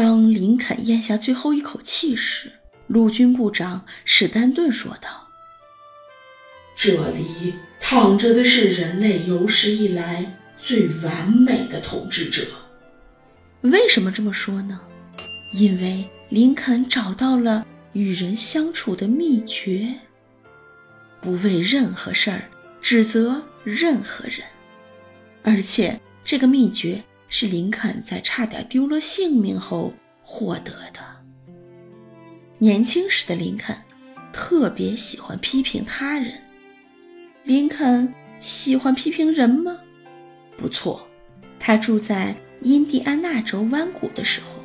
[0.00, 2.52] 当林肯咽下最后一口气时，
[2.86, 5.26] 陆军部长史丹顿说道
[6.78, 12.46] ：“这里躺着的是人类有史以来最完美的统治者。”
[13.62, 14.80] 为什么这么说呢？
[15.54, 19.92] 因为林肯找到了与人相处的秘诀：
[21.20, 22.48] 不为任何事儿
[22.80, 24.46] 指责任何人，
[25.42, 27.02] 而且这个秘诀。
[27.28, 29.92] 是林肯在差点丢了性命后
[30.22, 31.00] 获得的。
[32.58, 33.76] 年轻时的林肯
[34.32, 36.42] 特别喜欢批评他人。
[37.44, 39.78] 林肯喜欢批评人吗？
[40.56, 41.06] 不错，
[41.58, 44.62] 他住在印第安纳州湾谷的时候，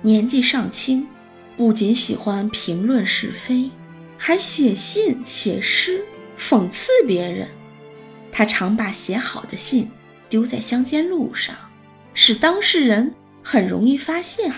[0.00, 1.06] 年纪尚轻，
[1.56, 3.70] 不仅喜欢评论是非，
[4.16, 6.02] 还写信、写诗
[6.38, 7.48] 讽刺别人。
[8.32, 9.90] 他常把写好的信
[10.28, 11.54] 丢在乡间路上。
[12.20, 13.14] 使当事人
[13.44, 14.52] 很容易发现。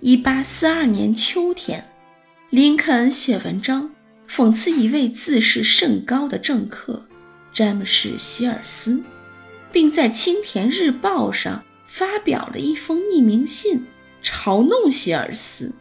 [0.00, 1.90] 一八四二年秋天，
[2.50, 3.90] 林肯写文章
[4.28, 7.02] 讽刺一位自视甚高的政客
[7.50, 9.02] 詹姆士·希尔斯，
[9.72, 13.86] 并在《青田日报》上发表了一封匿名信，
[14.22, 15.72] 嘲弄希尔斯。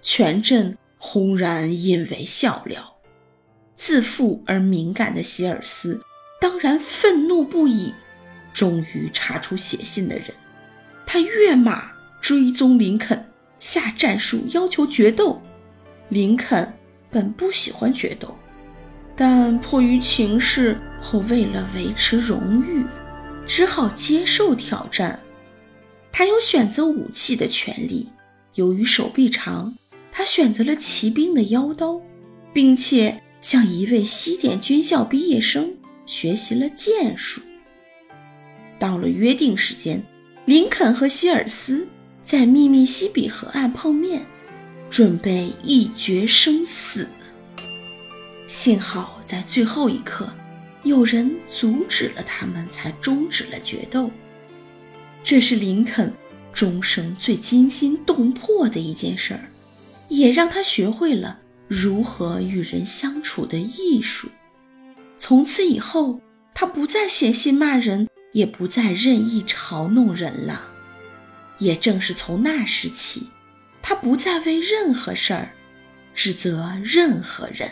[0.00, 2.96] 全镇轰然引为笑料。
[3.76, 6.02] 自负而敏感的希尔斯
[6.40, 7.94] 当然愤怒不已。
[8.52, 10.28] 终于查出写信的人，
[11.06, 13.24] 他跃马追踪林肯，
[13.58, 15.40] 下战术要求决斗。
[16.08, 16.72] 林肯
[17.10, 18.36] 本不喜欢决斗，
[19.16, 22.84] 但迫于情势和为了维持荣誉，
[23.46, 25.18] 只好接受挑战。
[26.12, 28.10] 他有选择武器的权利，
[28.56, 29.74] 由于手臂长，
[30.12, 31.98] 他选择了骑兵的腰刀，
[32.52, 37.40] 并且向一位西点军校毕业生学习了剑术。
[38.82, 40.02] 到了约定时间，
[40.44, 41.86] 林肯和希尔斯
[42.24, 44.26] 在秘密西比河岸碰面，
[44.90, 47.06] 准备一决生死。
[48.48, 50.28] 幸好在最后一刻，
[50.82, 54.10] 有人阻止了他们，才终止了决斗。
[55.22, 56.12] 这是林肯
[56.52, 59.48] 终生最惊心动魄的一件事儿，
[60.08, 61.38] 也让他学会了
[61.68, 64.28] 如何与人相处的艺术。
[65.20, 66.20] 从此以后，
[66.52, 68.08] 他不再写信骂人。
[68.32, 70.68] 也不再任意嘲弄人了。
[71.58, 73.30] 也正是从那时起，
[73.80, 75.52] 他不再为任何事儿
[76.14, 77.70] 指责任何人。